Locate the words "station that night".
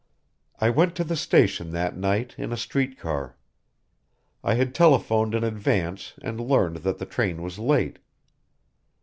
1.15-2.33